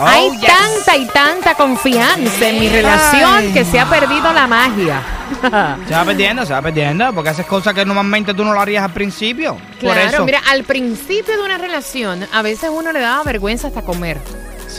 106.7. 0.00 0.08
Hay 0.08 0.28
Oh, 0.28 0.32
yes. 0.34 0.46
tanta 0.46 0.96
y 0.96 1.06
tanta 1.06 1.54
confianza 1.54 2.48
en 2.48 2.60
mi 2.60 2.68
relación 2.68 3.52
que 3.52 3.64
se 3.64 3.78
ha 3.80 3.86
perdido 3.86 4.32
la 4.32 4.46
magia. 4.46 5.02
Se 5.88 5.94
va 5.94 6.04
perdiendo, 6.04 6.44
se 6.44 6.52
va 6.52 6.60
perdiendo, 6.60 7.12
porque 7.14 7.30
haces 7.30 7.46
cosas 7.46 7.72
que 7.72 7.84
normalmente 7.84 8.34
tú 8.34 8.44
no 8.44 8.52
lo 8.52 8.60
harías 8.60 8.82
al 8.82 8.92
principio. 8.92 9.54
Por 9.80 9.92
Claro, 9.92 10.00
eso. 10.08 10.24
mira, 10.24 10.40
al 10.50 10.64
principio 10.64 11.36
de 11.36 11.42
una 11.44 11.56
relación, 11.56 12.26
a 12.32 12.42
veces 12.42 12.68
uno 12.72 12.90
le 12.90 12.98
daba 13.00 13.22
vergüenza 13.22 13.68
hasta 13.68 13.82
comer. 13.82 14.18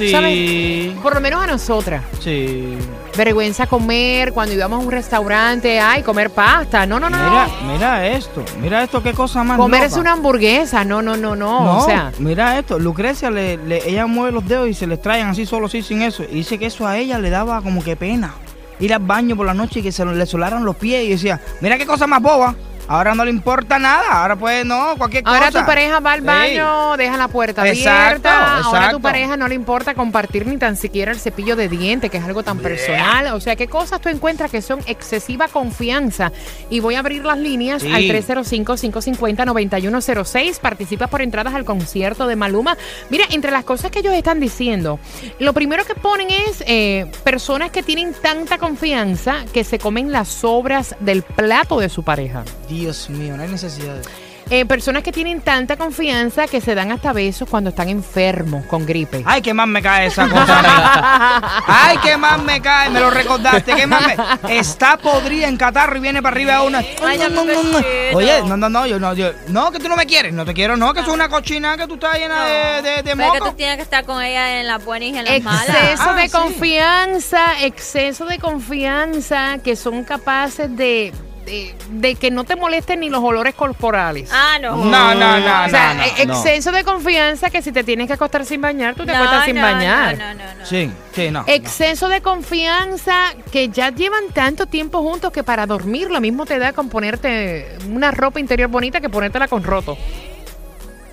Sí, 0.07 0.11
¿sabes? 0.11 0.99
Por 1.01 1.13
lo 1.15 1.21
menos 1.21 1.43
a 1.43 1.47
nosotras. 1.47 2.03
sí. 2.19 2.77
Vergüenza 3.17 3.67
comer 3.67 4.31
cuando 4.31 4.55
íbamos 4.55 4.79
a 4.81 4.85
un 4.85 4.89
restaurante, 4.89 5.81
ay, 5.81 6.01
comer 6.01 6.29
pasta. 6.29 6.85
No, 6.85 6.97
no, 6.97 7.09
no. 7.09 7.17
Mira, 7.17 7.47
mira 7.67 8.07
esto, 8.07 8.41
mira 8.61 8.83
esto, 8.83 9.03
qué 9.03 9.11
cosa 9.11 9.43
más 9.43 9.57
Comerse 9.57 9.89
loca. 9.89 9.99
una 9.99 10.11
hamburguesa. 10.13 10.85
No, 10.85 11.01
no, 11.01 11.17
no, 11.17 11.35
no. 11.35 11.59
No, 11.65 11.77
O 11.79 11.85
sea, 11.85 12.13
mira 12.19 12.57
esto, 12.57 12.79
Lucrecia, 12.79 13.29
le, 13.29 13.57
le- 13.57 13.85
ella 13.89 14.07
mueve 14.07 14.31
los 14.31 14.47
dedos 14.47 14.69
y 14.69 14.73
se 14.73 14.87
les 14.87 15.01
traen 15.01 15.27
así 15.27 15.45
solo, 15.45 15.65
así, 15.65 15.81
sin 15.81 16.01
eso. 16.01 16.23
Y 16.23 16.35
dice 16.35 16.57
que 16.57 16.67
eso 16.67 16.87
a 16.87 16.97
ella 16.97 17.19
le 17.19 17.29
daba 17.29 17.61
como 17.61 17.83
que 17.83 17.97
pena. 17.97 18.33
Ir 18.79 18.93
al 18.93 19.01
baño 19.03 19.35
por 19.35 19.45
la 19.45 19.53
noche 19.53 19.81
y 19.81 19.83
que 19.83 19.91
se 19.91 20.05
le 20.05 20.25
solaran 20.25 20.63
los 20.63 20.77
pies 20.77 21.03
y 21.03 21.09
decía, 21.09 21.41
mira 21.59 21.77
qué 21.77 21.85
cosa 21.85 22.07
más 22.07 22.21
boba. 22.21 22.55
Ahora 22.91 23.15
no 23.15 23.23
le 23.23 23.31
importa 23.31 23.79
nada, 23.79 24.21
ahora 24.21 24.35
pues 24.35 24.65
no, 24.65 24.95
cualquier 24.97 25.23
cosa. 25.23 25.37
ahora 25.37 25.49
tu 25.51 25.65
pareja 25.65 26.01
va 26.01 26.11
al 26.11 26.19
baño, 26.21 26.97
deja 26.97 27.15
la 27.15 27.29
puerta 27.29 27.65
Exacto, 27.65 28.27
abierta. 28.27 28.55
Ahora 28.57 28.63
tu 28.63 28.69
exacto. 28.75 28.99
pareja 28.99 29.37
no 29.37 29.47
le 29.47 29.55
importa 29.55 29.93
compartir 29.93 30.45
ni 30.45 30.57
tan 30.57 30.75
siquiera 30.75 31.13
el 31.13 31.19
cepillo 31.19 31.55
de 31.55 31.69
diente, 31.69 32.09
que 32.09 32.17
es 32.17 32.23
algo 32.25 32.43
tan 32.43 32.57
personal. 32.59 33.27
O 33.33 33.39
sea, 33.39 33.55
¿qué 33.55 33.67
cosas 33.67 34.01
tú 34.01 34.09
encuentras 34.09 34.51
que 34.51 34.61
son 34.61 34.81
excesiva 34.87 35.47
confianza? 35.47 36.33
Y 36.69 36.81
voy 36.81 36.95
a 36.95 36.99
abrir 36.99 37.23
las 37.23 37.37
líneas 37.37 37.81
Sí. 37.81 37.89
al 37.93 38.03
305-550-9106. 38.09 40.59
Participas 40.59 41.09
por 41.09 41.21
entradas 41.21 41.53
al 41.55 41.63
concierto 41.65 42.27
de 42.27 42.35
Maluma. 42.35 42.75
Mira, 43.09 43.23
entre 43.31 43.51
las 43.51 43.63
cosas 43.63 43.89
que 43.91 43.99
ellos 43.99 44.13
están 44.13 44.39
diciendo, 44.41 44.99
lo 45.39 45.53
primero 45.53 45.85
que 45.85 45.95
ponen 45.95 46.29
es 46.29 46.61
eh, 46.67 47.09
personas 47.23 47.71
que 47.71 47.83
tienen 47.83 48.13
tanta 48.21 48.57
confianza 48.57 49.35
que 49.53 49.63
se 49.63 49.79
comen 49.79 50.11
las 50.11 50.27
sobras 50.27 50.95
del 50.99 51.21
plato 51.23 51.79
de 51.79 51.87
su 51.89 52.03
pareja. 52.03 52.43
Dios 52.81 53.09
mío, 53.09 53.37
no 53.37 53.43
hay 53.43 53.49
necesidad 53.49 53.95
de... 53.95 54.01
Eh, 54.49 54.65
personas 54.65 55.01
que 55.03 55.13
tienen 55.13 55.39
tanta 55.39 55.77
confianza 55.77 56.45
que 56.45 56.59
se 56.59 56.75
dan 56.75 56.91
hasta 56.91 57.13
besos 57.13 57.47
cuando 57.47 57.69
están 57.69 57.87
enfermos 57.87 58.65
con 58.65 58.85
gripe. 58.85 59.21
Ay, 59.25 59.41
qué 59.41 59.53
más 59.53 59.65
me 59.67 59.81
cae 59.81 60.07
esa 60.07 60.27
cosa. 60.27 60.59
a. 60.65 61.63
Ay, 61.67 61.97
qué 62.03 62.17
más 62.17 62.43
me 62.43 62.59
cae, 62.59 62.89
me 62.89 62.99
lo 62.99 63.11
recordaste. 63.11 63.73
Qué 63.75 63.87
más 63.87 64.01
me... 64.05 64.57
Está 64.57 64.97
podrida 64.97 65.47
en 65.47 65.55
catarro 65.55 65.95
y 65.95 66.01
viene 66.01 66.21
para 66.21 66.35
arriba 66.35 66.63
una. 66.63 66.79
Ay, 66.79 67.17
ya 67.19 67.29
me 67.29 67.45
besito. 67.45 67.77
Oye, 68.13 68.41
no, 68.45 68.57
no, 68.57 68.67
no, 68.67 68.85
yo 68.87 68.99
no, 68.99 69.13
yo, 69.13 69.31
no, 69.47 69.71
que 69.71 69.79
tú 69.79 69.87
no 69.87 69.95
me 69.95 70.05
quieres, 70.05 70.33
no 70.33 70.43
te 70.43 70.53
quiero, 70.53 70.75
no, 70.75 70.93
que 70.93 70.99
es 70.99 71.07
una 71.07 71.29
cochina 71.29 71.77
que 71.77 71.87
tú 71.87 71.93
estás 71.93 72.17
llena 72.17 72.43
de, 72.43 72.81
de, 72.81 72.89
de 72.97 73.03
Pero 73.03 73.15
moco. 73.15 73.33
que 73.33 73.39
tú 73.51 73.55
tienes 73.55 73.77
que 73.77 73.83
estar 73.83 74.03
con 74.03 74.21
ella 74.21 74.59
en 74.59 74.67
las 74.67 74.83
buenas 74.83 75.09
y 75.11 75.17
en 75.17 75.23
las 75.25 75.41
malas. 75.43 75.69
Exceso 75.69 76.03
Ah, 76.09 76.13
de 76.15 76.23
sí. 76.27 76.29
confianza, 76.37 77.61
exceso 77.61 78.25
de 78.25 78.37
confianza 78.39 79.59
que 79.63 79.77
son 79.77 80.03
capaces 80.03 80.75
de, 80.75 81.13
de, 81.45 81.75
de 81.89 82.15
que 82.15 82.29
no 82.31 82.43
te 82.43 82.55
molesten 82.55 82.99
ni 82.99 83.09
los 83.09 83.23
olores 83.23 83.55
corporales. 83.55 84.29
Ah, 84.31 84.57
no. 84.61 84.75
No, 84.77 85.15
no, 85.15 85.39
no, 85.39 85.65
o 85.65 85.69
sea, 85.69 85.93
no, 85.93 86.01
no, 86.01 86.03
e- 86.17 86.25
no. 86.25 86.33
exceso 86.33 86.71
de 86.71 86.83
confianza 86.83 87.49
que 87.49 87.61
si 87.61 87.71
te 87.71 87.83
tienes 87.83 88.07
que 88.07 88.13
acostar 88.13 88.45
sin 88.45 88.61
bañar, 88.61 88.95
tú 88.95 89.05
te 89.05 89.11
No, 89.11 89.17
acuestas 89.17 89.45
sin 89.45 89.55
bañar. 89.61 90.17
No, 90.17 90.33
no, 90.33 90.33
no, 90.35 90.55
no. 90.59 90.65
Sí, 90.65 90.91
sí, 91.13 91.31
no. 91.31 91.43
Exceso 91.47 92.09
de 92.09 92.21
confianza 92.21 93.33
que 93.51 93.69
ya 93.69 93.89
llevan 93.89 94.25
tanto 94.33 94.65
tiempo 94.67 95.01
juntos 95.01 95.31
que 95.31 95.43
para 95.43 95.65
dormir 95.65 96.09
lo 96.11 96.21
mismo 96.21 96.45
te 96.45 96.59
da 96.59 96.73
con 96.73 96.89
ponerte 96.89 97.77
una 97.89 98.11
ropa 98.11 98.39
interior 98.39 98.69
bonita 98.69 99.01
que 99.01 99.09
ponértela 99.09 99.47
con 99.47 99.63
roto. 99.63 99.97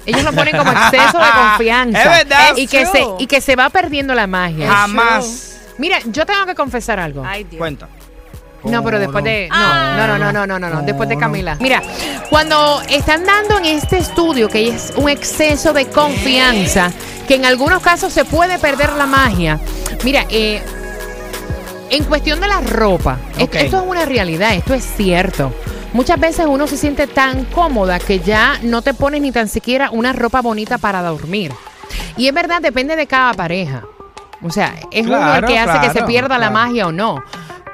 Ellos 0.06 0.24
lo 0.24 0.32
ponen 0.32 0.56
como 0.56 0.72
exceso 0.72 1.18
de 1.18 1.30
confianza. 1.34 2.02
Es 2.02 2.08
verdad. 2.24 2.56
Y 2.56 2.66
que, 2.66 2.86
se, 2.86 3.04
y 3.18 3.26
que 3.26 3.40
se 3.40 3.56
va 3.56 3.68
perdiendo 3.68 4.14
la 4.14 4.26
magia. 4.26 4.70
Jamás. 4.70 5.60
Mira, 5.76 5.98
yo 6.06 6.24
tengo 6.26 6.46
que 6.46 6.54
confesar 6.54 6.98
algo. 6.98 7.22
Ay, 7.26 7.44
Dios. 7.44 7.58
Cuenta. 7.58 7.88
No, 8.64 8.82
pero 8.82 8.98
después 8.98 9.22
de. 9.24 9.48
No, 9.50 10.06
no, 10.06 10.18
no, 10.18 10.32
no, 10.32 10.46
no, 10.46 10.58
no, 10.58 10.68
no, 10.68 10.82
después 10.82 11.08
de 11.08 11.16
Camila. 11.16 11.56
Mira, 11.60 11.82
cuando 12.30 12.82
están 12.88 13.24
dando 13.24 13.58
en 13.58 13.66
este 13.66 13.98
estudio 13.98 14.48
que 14.48 14.68
es 14.68 14.92
un 14.96 15.08
exceso 15.08 15.72
de 15.72 15.86
confianza, 15.86 16.90
que 17.26 17.36
en 17.36 17.44
algunos 17.44 17.82
casos 17.82 18.12
se 18.12 18.24
puede 18.24 18.58
perder 18.58 18.92
la 18.94 19.06
magia. 19.06 19.60
Mira, 20.04 20.24
eh, 20.30 20.60
en 21.90 22.04
cuestión 22.04 22.40
de 22.40 22.48
la 22.48 22.60
ropa, 22.60 23.18
esto 23.38 23.58
es 23.78 23.84
una 23.86 24.04
realidad, 24.04 24.54
esto 24.54 24.74
es 24.74 24.84
cierto. 24.84 25.52
Muchas 25.92 26.20
veces 26.20 26.46
uno 26.46 26.66
se 26.66 26.76
siente 26.76 27.06
tan 27.06 27.44
cómoda 27.46 27.98
que 27.98 28.20
ya 28.20 28.58
no 28.62 28.82
te 28.82 28.92
pones 28.92 29.22
ni 29.22 29.32
tan 29.32 29.48
siquiera 29.48 29.90
una 29.90 30.12
ropa 30.12 30.42
bonita 30.42 30.76
para 30.78 31.00
dormir. 31.02 31.52
Y 32.16 32.28
es 32.28 32.34
verdad, 32.34 32.60
depende 32.60 32.94
de 32.94 33.06
cada 33.06 33.32
pareja. 33.32 33.84
O 34.42 34.50
sea, 34.50 34.74
es 34.92 35.06
uno 35.06 35.16
el 35.16 35.22
Claro, 35.22 35.46
que 35.48 35.58
hace 35.58 35.80
que 35.80 35.86
se 35.86 35.92
claro, 35.92 36.06
pierda 36.06 36.38
la 36.38 36.50
claro. 36.50 36.52
magia 36.52 36.86
o 36.88 36.92
no. 36.92 37.22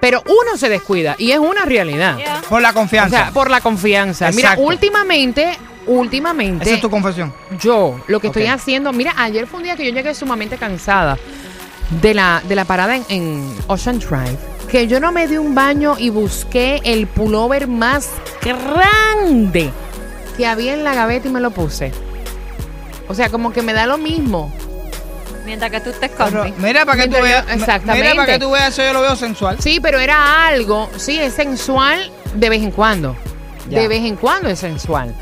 Pero 0.04 0.22
uno 0.26 0.58
se 0.58 0.68
descuida 0.68 1.14
y 1.18 1.30
es 1.30 1.38
una 1.38 1.64
realidad. 1.64 2.18
Yeah. 2.18 2.42
Por 2.46 2.60
la 2.60 2.70
O 2.70 2.74
confianza. 2.74 3.16
sea, 3.16 3.30
por 3.30 3.48
la 3.50 3.62
confianza. 3.62 4.30
Mira, 4.32 4.54
últimamente, 4.58 5.56
últimamente, 5.86 6.64
Esa 6.66 6.74
es 6.74 6.80
tu 6.82 6.90
confesión. 6.90 7.32
yo 7.58 7.98
lo 8.06 8.20
que 8.20 8.26
estoy 8.26 8.46
haciendo, 8.46 8.92
mira, 8.92 9.14
ayer 9.16 9.46
fue 9.46 9.58
un 9.60 9.64
día 9.64 9.76
que 9.76 9.86
yo 9.86 9.92
llegué 9.94 10.14
sumamente 10.14 10.58
cansada 10.58 11.16
de 12.02 12.12
la, 12.12 12.42
de 12.46 12.54
la 12.54 12.66
parada 12.66 12.96
en, 12.96 13.04
en 13.08 13.56
Ocean 13.66 13.98
Drive, 13.98 14.36
que 14.70 14.86
yo 14.86 15.00
no 15.00 15.10
me 15.10 15.26
di 15.26 15.38
un 15.38 15.54
baño 15.54 15.96
y 15.98 16.10
busqué 16.10 16.82
el 16.84 17.06
pullover 17.06 17.66
más 17.66 18.10
grande 18.42 19.70
que 20.36 20.46
había 20.46 20.74
en 20.74 20.84
la 20.84 20.94
gaveta 20.94 21.28
y 21.28 21.30
me 21.30 21.40
lo 21.40 21.50
puse. 21.50 21.92
O 23.08 23.14
sea, 23.14 23.30
como 23.30 23.52
que 23.54 23.62
me 23.62 23.72
da 23.72 23.86
lo 23.86 23.96
mismo. 23.96 24.52
Mientras 25.44 25.70
que 25.70 25.80
tú 25.80 25.90
estés 25.90 26.10
Pero, 26.16 26.42
comfy. 26.42 26.54
mira 26.58 26.86
para 26.86 27.02
que 27.02 27.08
tú 27.08 27.22
veas. 27.22 27.44
exactamente. 27.50 28.02
Mira 28.02 28.14
para 28.14 28.32
que 28.32 28.38
tú 28.38 28.50
veas, 28.50 28.68
eso 28.68 28.82
yo 28.82 28.92
lo 28.92 29.02
veo 29.02 29.14
sensual. 29.16 29.56
Sí, 29.60 29.78
pero 29.80 29.98
era 30.00 30.46
algo, 30.48 30.88
sí, 30.96 31.18
es 31.18 31.34
sensual 31.34 32.10
de 32.34 32.48
vez 32.48 32.62
en 32.62 32.70
cuando. 32.70 33.14
Ya. 33.68 33.80
De 33.80 33.88
vez 33.88 34.02
en 34.04 34.16
cuando 34.16 34.48
es 34.48 34.58
sensual. 34.58 35.14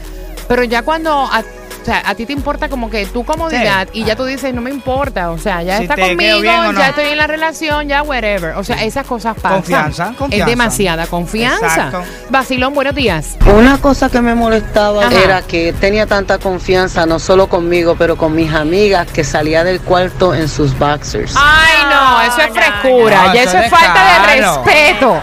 Pero 0.48 0.64
ya 0.64 0.82
cuando 0.82 1.12
a, 1.12 1.42
o 1.82 1.84
sea, 1.84 2.02
a 2.06 2.14
ti 2.14 2.26
te 2.26 2.32
importa 2.32 2.68
como 2.68 2.88
que 2.88 3.04
tu 3.06 3.24
comodidad 3.24 3.88
y 3.92 4.04
ya 4.04 4.14
tú 4.14 4.24
dices, 4.24 4.54
no 4.54 4.60
me 4.62 4.70
importa, 4.70 5.30
o 5.30 5.38
sea, 5.38 5.62
ya 5.62 5.78
Si 5.78 5.82
está 5.84 5.96
conmigo, 5.96 6.40
no. 6.40 6.72
ya 6.78 6.90
estoy 6.90 7.06
en 7.06 7.18
la 7.18 7.26
relación, 7.26 7.88
ya 7.88 8.02
whatever. 8.02 8.54
O 8.56 8.62
sea, 8.64 8.82
esas 8.84 9.04
cosas 9.04 9.34
pasan. 9.34 9.58
Confianza, 9.58 10.10
Es 10.10 10.16
confianza. 10.16 10.46
demasiada 10.46 11.06
confianza. 11.08 11.66
Exacto. 11.66 12.02
Vacilón, 12.30 12.72
buenos 12.74 12.94
días. 12.94 13.36
Una 13.52 13.78
cosa 13.78 14.08
que 14.08 14.20
me 14.20 14.34
molestaba 14.34 15.06
Ajá. 15.06 15.18
era 15.24 15.42
que 15.42 15.72
tenía 15.72 16.06
tanta 16.06 16.38
confianza, 16.38 17.04
no 17.04 17.18
solo 17.18 17.48
conmigo, 17.48 17.96
pero 17.98 18.16
con 18.16 18.34
mis 18.34 18.52
amigas, 18.54 19.08
que 19.12 19.24
salía 19.24 19.64
del 19.64 19.80
cuarto 19.80 20.34
en 20.34 20.48
sus 20.48 20.78
boxers. 20.78 21.34
Ay, 21.36 21.78
no, 21.90 22.22
eso 22.22 22.40
es 22.42 22.52
frescura, 22.52 23.26
no. 23.26 23.34
ya 23.34 23.42
eso 23.42 23.50
eso 23.50 23.58
es 23.58 23.64
es 23.64 23.70
falta 23.70 24.04
de 24.30 24.40
respeto. 24.40 25.20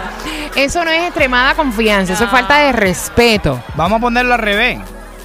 Eso 0.56 0.84
no 0.84 0.90
es 0.90 1.04
extremada 1.04 1.54
confianza, 1.54 2.12
eso 2.12 2.24
es 2.24 2.30
falta 2.30 2.58
de 2.58 2.72
respeto. 2.72 3.62
Vamos 3.76 3.96
a 3.98 4.00
ponerlo 4.00 4.34
al 4.34 4.40
revés. 4.40 4.78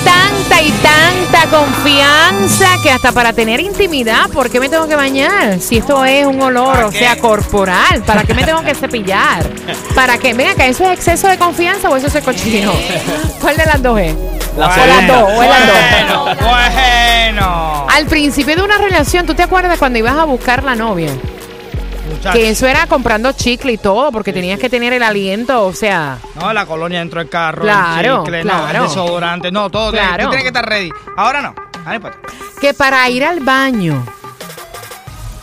Tanta 0.05 0.63
y 0.63 0.71
tanta 0.71 1.17
piensa 1.85 2.67
que 2.83 2.91
hasta 2.91 3.13
para 3.13 3.33
tener 3.33 3.61
intimidad, 3.61 4.29
¿por 4.31 4.51
qué 4.51 4.59
me 4.59 4.69
tengo 4.69 4.87
que 4.87 4.97
bañar? 4.97 5.61
Si 5.61 5.79
esto 5.79 6.05
es 6.05 6.27
un 6.27 6.41
olor, 6.41 6.75
¿Para 6.75 6.87
o 6.87 6.93
sea, 6.93 7.17
corporal, 7.17 8.03
¿para 8.05 8.25
qué 8.25 8.35
me 8.35 8.43
tengo 8.45 8.63
que 8.63 8.75
cepillar? 8.75 9.47
¿Para 9.95 10.19
qué? 10.19 10.35
Venga, 10.35 10.53
acá, 10.53 10.67
¿eso 10.67 10.85
es 10.85 10.91
exceso 10.91 11.29
de 11.29 11.39
confianza 11.39 11.89
o 11.89 11.97
eso 11.97 12.07
es 12.07 12.25
cochino? 12.25 12.73
¿Cuál 13.41 13.57
de 13.57 13.67
las 13.67 13.83
dos 13.83 13.99
es? 14.01 14.15
La 14.57 14.67
o 14.67 14.87
las 14.87 15.07
dos, 15.07 15.31
o 15.37 15.43
las 15.43 15.67
dos. 15.67 16.25
Bueno, 16.25 16.37
bueno. 16.41 17.87
Al 17.89 18.07
principio 18.07 18.57
de 18.57 18.63
una 18.63 18.79
relación, 18.79 19.27
¿tú 19.27 19.35
te 19.35 19.43
acuerdas 19.43 19.79
cuando 19.79 19.99
ibas 19.99 20.17
a 20.17 20.25
buscar 20.25 20.65
la 20.65 20.75
novia? 20.75 21.11
Que 22.33 22.51
eso 22.51 22.67
era 22.67 22.87
comprando 22.87 23.33
chicle 23.33 23.73
y 23.73 23.79
todo, 23.79 24.13
porque 24.13 24.33
tenías 24.33 24.59
que 24.59 24.69
tener 24.69 24.93
el 24.93 25.03
aliento, 25.03 25.65
o 25.65 25.73
sea... 25.73 26.19
No, 26.35 26.53
la 26.53 26.67
colonia 26.67 26.99
dentro 27.01 27.21
del 27.21 27.29
carro, 27.29 27.63
Claro, 27.63 28.19
el 28.19 28.25
chicle, 28.25 28.43
claro. 28.43 28.73
no, 28.79 28.85
el 28.85 28.89
desodorante, 28.89 29.51
no, 29.53 29.71
todo. 29.71 29.91
Claro. 29.93 30.25
Tú 30.25 30.31
tienes 30.31 30.43
que 30.43 30.49
estar 30.49 30.69
ready. 30.69 30.91
Ahora 31.17 31.43
no. 31.43 31.55
Dale, 31.85 32.01
pues. 32.01 32.15
que 32.61 32.75
para 32.75 33.09
ir 33.09 33.25
al 33.25 33.41
baño, 33.41 34.05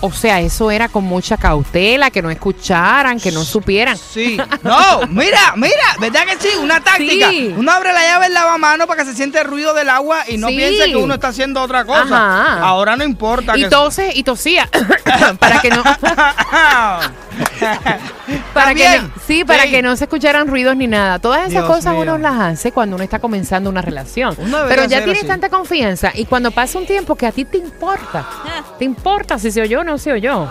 o 0.06 0.12
sea, 0.12 0.42
eso 0.42 0.70
era 0.70 0.90
con 0.90 1.06
mucha 1.06 1.38
cautela, 1.38 2.12
que 2.12 2.22
no 2.22 2.30
escucharan, 2.30 3.22
que 3.22 3.32
no 3.32 3.44
supieran. 3.46 3.98
Sí. 3.98 4.38
No, 4.62 5.02
mira, 5.08 5.54
mira, 5.56 5.74
¿verdad 6.00 6.26
que 6.26 6.38
sí? 6.40 6.50
Una 6.62 6.82
táctica. 6.84 7.30
Sí. 7.30 7.54
Uno 7.58 7.72
abre 7.72 7.94
la 7.94 8.02
llave 8.04 8.26
del 8.26 8.34
lavamano 8.34 8.86
para 8.86 9.04
que 9.04 9.10
se 9.10 9.16
siente 9.16 9.40
el 9.40 9.46
ruido 9.48 9.74
del 9.74 9.88
agua 9.90 10.26
y 10.28 10.36
no 10.38 10.50
Sí. 10.50 10.58
piense 10.58 10.88
que 10.90 10.98
uno 10.98 11.14
está 11.14 11.30
haciendo 11.30 11.62
otra 11.62 11.86
cosa. 11.86 12.02
Ajá. 12.02 12.60
Ahora 12.64 12.98
no 12.98 13.06
importa. 13.06 13.58
Y 13.58 13.62
que- 13.64 13.70
tose 13.70 14.12
y 14.14 14.24
tosía 14.24 14.70
para 15.40 15.62
que 15.62 15.70
no 15.70 15.84
para 18.54 18.74
que 18.76 19.00
no, 19.00 19.10
sí, 19.28 19.44
para 19.46 19.64
Sí. 19.64 19.72
que 19.72 19.82
no 19.82 19.96
se 19.96 20.06
escucharan 20.06 20.48
ruidos 20.48 20.76
ni 20.76 20.88
nada. 20.88 21.20
Todas 21.20 21.42
esas 21.42 21.52
Dios 21.52 21.66
cosas 21.68 21.94
mío. 21.94 22.02
uno 22.04 22.18
las 22.18 22.40
hace 22.40 22.72
cuando 22.72 22.96
uno 22.96 23.04
está 23.04 23.20
comenzando 23.20 23.70
una 23.70 23.82
relación. 23.82 24.36
Pero 24.68 24.86
ya 24.86 25.00
tienes 25.04 25.20
así. 25.20 25.28
tanta 25.28 25.50
confianza 25.50 26.12
y 26.14 26.26
cuando 26.26 26.52
pasa 26.52 26.78
un 26.80 26.86
tiempo 26.86 27.16
que 27.16 27.26
a 27.28 27.32
ti 27.32 27.46
te 27.46 27.58
importa, 27.58 28.26
te 28.78 28.86
importa 28.86 29.38
si 29.40 29.52
se 29.52 29.62
oyó 29.62 29.82
o 29.82 29.84
no 29.84 29.98
se 29.98 30.12
oyó. 30.14 30.48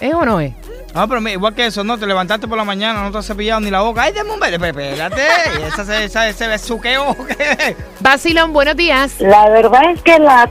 ¿Es 0.00 0.14
o 0.14 0.24
no 0.24 0.40
es? 0.40 0.52
No, 0.94 1.06
pero 1.06 1.20
mira, 1.20 1.32
igual 1.34 1.54
que 1.54 1.66
eso, 1.66 1.84
no, 1.84 1.98
te 1.98 2.06
levantaste 2.06 2.48
por 2.48 2.56
la 2.56 2.64
mañana, 2.64 3.02
no 3.02 3.12
te 3.12 3.18
has 3.18 3.26
cepillado 3.26 3.60
ni 3.60 3.70
la 3.70 3.82
boca. 3.82 4.02
Ay, 4.02 4.12
dame 4.12 4.30
un 4.32 4.40
beso, 4.40 4.54
espérate. 4.64 5.22
Y 5.58 5.62
esa, 5.80 6.02
esa, 6.02 6.28
ese 6.28 6.46
besuqueo. 6.48 7.14
Basilón, 8.00 8.52
buenos 8.52 8.74
días. 8.74 9.20
La 9.20 9.48
verdad 9.50 9.82
es 9.92 10.02
que 10.02 10.18
la 10.18 10.46